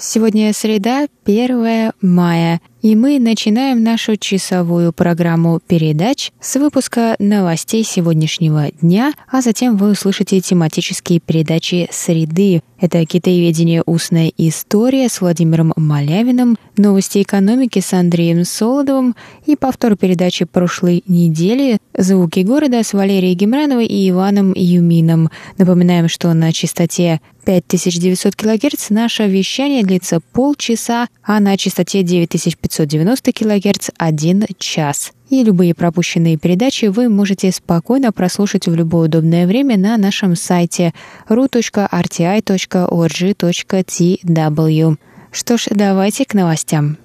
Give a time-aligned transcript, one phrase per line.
[0.00, 8.70] Сегодня среда, 1 мая, и мы начинаем нашу часовую программу передач с выпуска новостей сегодняшнего
[8.80, 12.62] дня, а затем вы услышите тематические передачи «Среды».
[12.80, 13.82] Это «Китаеведение.
[13.86, 19.16] Устная история» с Владимиром Малявиным, новости экономики с Андреем Солодовым
[19.46, 25.30] и повтор передачи прошлой недели «Звуки города» с Валерией Гемрановой и Иваном Юмином.
[25.56, 32.02] Напоминаем, что на частоте 5900 кГц наше вещание длится полчаса, а на частоте
[32.68, 35.12] 9590 кГц– один час.
[35.30, 40.94] И любые пропущенные передачи вы можете спокойно прослушать в любое удобное время на нашем сайте
[41.28, 41.86] ru.rti.org.tw.
[45.30, 46.96] Что ж, давайте к новостям.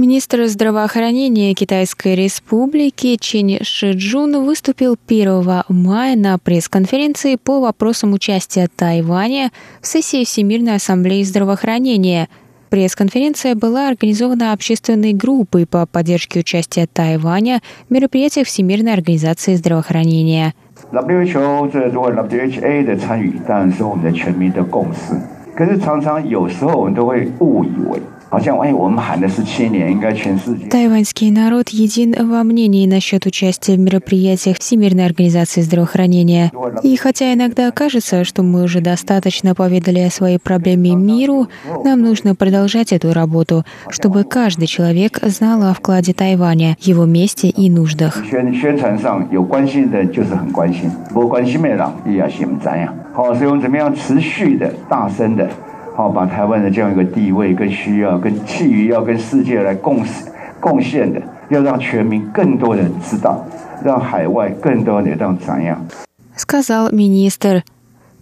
[0.00, 9.52] Министр здравоохранения Китайской Республики Чен Шиджун выступил 1 мая на пресс-конференции по вопросам участия Тайваня
[9.80, 12.28] в сессии Всемирной ассамблеи здравоохранения.
[12.68, 20.52] Пресс-конференция была организована общественной группой по поддержке участия Тайваня в мероприятиях Всемирной организации здравоохранения.
[20.92, 25.14] WHO 这如果 WHA 的参与，当然是我们的全民的共识。
[25.56, 27.98] 可是常常有时候我们都会误以为。
[30.69, 36.49] Тайваньский народ един во мнении насчет участия в мероприятиях Всемирной организации здравоохранения.
[36.81, 41.47] И хотя иногда кажется, что мы уже достаточно поведали о своей проблеме миру,
[41.83, 47.69] нам нужно продолжать эту работу, чтобы каждый человек знал о вкладе Тайваня, его месте и
[47.69, 48.23] нуждах.
[56.00, 56.16] 宣宣传上有关心的，就是很关心；不关心的人，也要心怎样？
[56.16, 56.16] 好，所以我们怎么样持续的、大声的。
[56.16, 60.04] 好，把台湾的这样一个地位跟需要，跟基于要跟世界来共
[60.60, 63.44] 贡献的，要让全民更多人知道，
[63.84, 65.80] 让海外更多人让怎样？
[66.36, 67.62] сказал министр.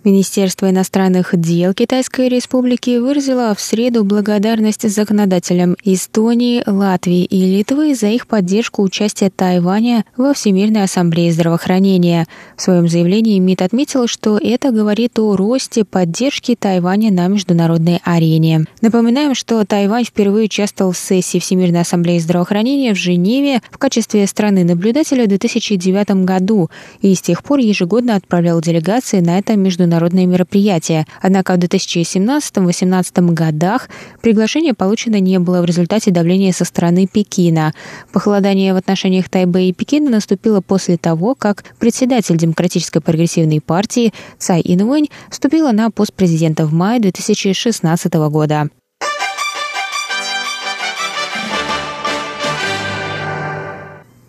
[0.06, 8.08] Министерство иностранных дел Китайской Республики выразило в среду благодарность законодателям Эстонии, Латвии и Литвы за
[8.08, 12.28] их поддержку участия Тайваня во Всемирной ассамблее здравоохранения.
[12.56, 18.68] В своем заявлении МИД отметил, что это говорит о росте поддержки Тайваня на международной арене.
[18.82, 25.26] Напоминаем, что Тайвань впервые участвовал в сессии Всемирной ассамблеи здравоохранения в Женеве в качестве страны-наблюдателя
[25.26, 26.70] в 2009 году
[27.02, 31.08] и с тех пор ежегодно отправлял делегации на это международное международные мероприятия.
[31.22, 33.90] Однако в 2017-2018 годах
[34.22, 37.74] приглашение получено не было в результате давления со стороны Пекина.
[38.14, 44.62] Похолодание в отношениях Тайбэя и Пекина наступило после того, как председатель Демократической прогрессивной партии Цай
[44.64, 48.70] Инвэнь вступила на пост президента в мае 2016 года.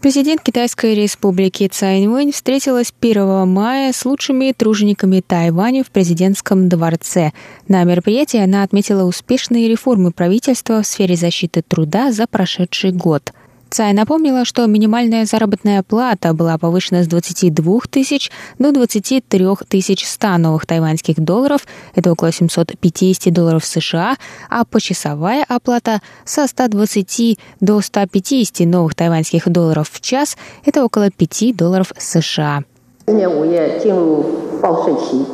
[0.00, 7.33] Президент Китайской республики Цай Инвэнь встретилась 1 мая с лучшими тружениками Тайваня в президентском дворце.
[7.69, 13.34] На мероприятии она отметила успешные реформы правительства в сфере защиты труда за прошедший год–
[13.70, 20.38] Цай напомнила, что минимальная заработная плата была повышена с 22 тысяч до 23 тысяч 100
[20.38, 24.16] новых тайваньских долларов, это около 750 долларов США,
[24.50, 31.56] а почасовая оплата со 120 до 150 новых тайваньских долларов в час, это около 5
[31.58, 32.64] долларов США.
[33.08, 34.24] 今年五月进入
[34.62, 35.26] 报税期，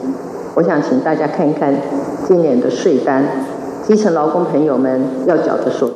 [0.55, 1.73] 我想请大家看一看
[2.27, 3.23] 今年的税单。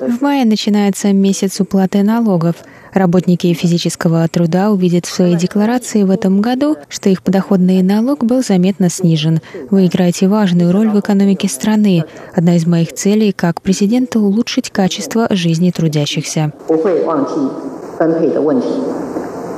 [0.08, 2.56] В мае начинается месяц уплаты налогов.
[2.92, 8.42] Работники физического труда увидят в своей декларации в этом году, что их подоходный налог был
[8.42, 9.40] заметно снижен.
[9.70, 12.04] Вы играете важную роль в экономике страны.
[12.34, 16.52] Одна из моих целей как президента— улучшить качество жизни трудящихся.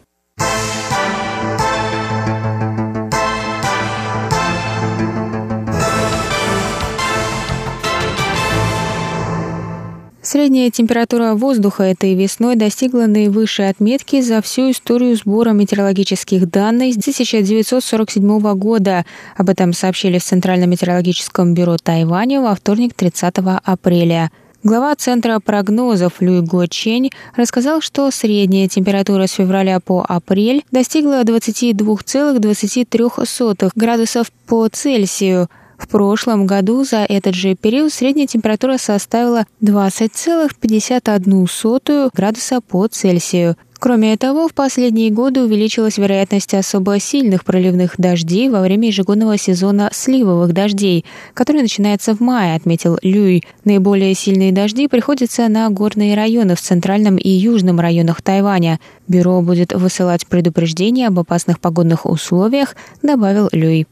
[10.30, 16.98] Средняя температура воздуха этой весной достигла наивысшей отметки за всю историю сбора метеорологических данных с
[16.98, 19.06] 1947 года.
[19.38, 24.30] Об этом сообщили в Центральном метеорологическом бюро Тайваня во вторник 30 апреля.
[24.62, 31.22] Глава Центра прогнозов Люй Го Чень рассказал, что средняя температура с февраля по апрель достигла
[31.22, 35.48] 22,23 градусов по Цельсию,
[35.78, 43.56] в прошлом году за этот же период средняя температура составила 20,51 градуса по Цельсию.
[43.78, 49.90] Кроме того, в последние годы увеличилась вероятность особо сильных проливных дождей во время ежегодного сезона
[49.92, 53.44] сливовых дождей, который начинается в мае, отметил Люй.
[53.64, 58.80] Наиболее сильные дожди приходятся на горные районы в центральном и южном районах Тайваня.
[59.06, 63.86] Бюро будет высылать предупреждения об опасных погодных условиях, добавил Люй.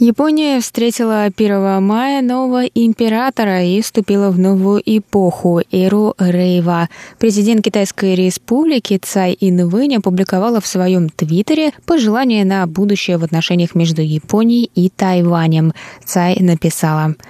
[0.00, 6.88] Япония встретила 1 мая нового императора и вступила в новую эпоху– эру Рейва.
[7.20, 14.02] Президент Китайской республики Цай Инвэнь опубликовала в своем твиттере пожелание на будущее в отношениях между
[14.02, 15.72] Японией и Тайванем.
[16.04, 17.14] Цай написала–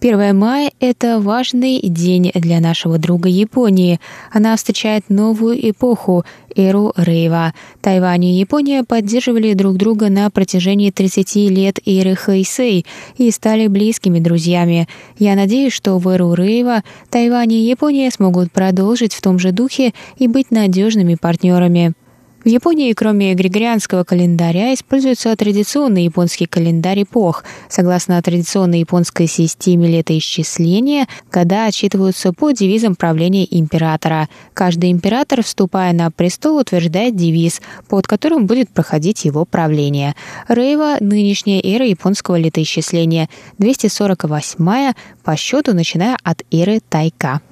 [0.00, 4.00] 1 мая– это важный день для нашего друга Японии.
[4.32, 6.24] Она встречает новую эпоху–
[6.56, 7.52] эру Рейва.
[7.82, 12.86] Тайвань и Япония поддерживали друг друга на протяжении 30 лет эры Хэйсэй
[13.18, 14.88] и стали близкими друзьями.
[15.18, 19.92] Я надеюсь, что в эру Рейва Тайвань и Япония смогут продолжить в том же духе
[20.16, 21.92] и быть надежными партнерами.
[22.42, 27.44] В Японии, кроме григорианского календаря, используется традиционный японский календарь эпох.
[27.68, 34.30] Согласно традиционной японской системе летоисчисления, года отчитываются по девизам правления императора.
[34.54, 37.60] Каждый император, вступая на престол, утверждает девиз,
[37.90, 40.14] под которым будет проходить его правление.
[40.48, 43.28] Рейва– нынешняя эра японского летоисчисления,
[43.58, 47.42] 248 по счету, начиная от эры Тайка.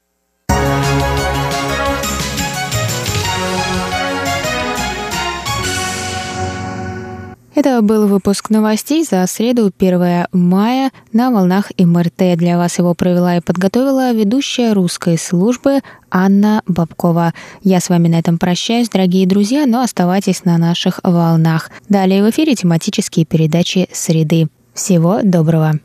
[7.58, 12.36] Это был выпуск новостей за среду 1 мая на волнах МРТ.
[12.36, 17.34] Для вас его провела и подготовила ведущая русской службы Анна Бабкова.
[17.64, 21.72] Я с вами на этом прощаюсь, дорогие друзья, но оставайтесь на наших волнах.
[21.88, 24.46] Далее в эфире тематические передачи «Среды».
[24.72, 25.80] Всего доброго!